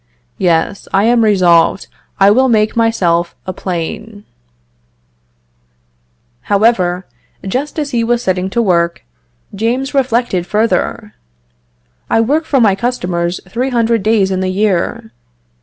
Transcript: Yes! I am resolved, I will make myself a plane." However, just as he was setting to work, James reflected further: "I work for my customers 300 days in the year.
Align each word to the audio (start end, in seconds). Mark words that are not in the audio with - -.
Yes! 0.39 0.87
I 0.91 1.03
am 1.03 1.23
resolved, 1.23 1.85
I 2.19 2.31
will 2.31 2.49
make 2.49 2.75
myself 2.75 3.35
a 3.45 3.53
plane." 3.53 4.25
However, 6.49 7.05
just 7.47 7.77
as 7.77 7.91
he 7.91 8.03
was 8.03 8.23
setting 8.23 8.49
to 8.49 8.63
work, 8.63 9.05
James 9.53 9.93
reflected 9.93 10.47
further: 10.47 11.13
"I 12.09 12.19
work 12.19 12.45
for 12.45 12.59
my 12.59 12.73
customers 12.73 13.39
300 13.47 14.01
days 14.01 14.31
in 14.31 14.39
the 14.39 14.49
year. 14.49 15.11